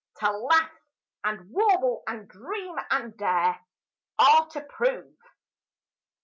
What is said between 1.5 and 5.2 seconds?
warble and dream and dare Are to prove!